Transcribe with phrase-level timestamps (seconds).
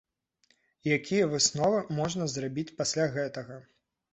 [0.95, 3.63] Якія высновы можна зрабіць пасля гэтага?